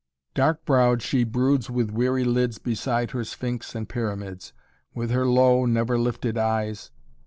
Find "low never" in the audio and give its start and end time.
5.27-5.95